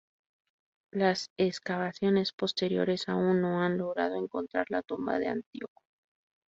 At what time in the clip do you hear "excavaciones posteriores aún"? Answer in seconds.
1.37-3.39